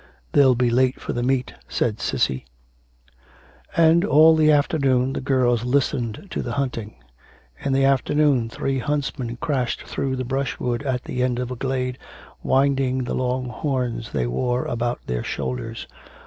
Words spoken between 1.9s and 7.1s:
Cissy. And all the afternoon the girls listened to the hunting.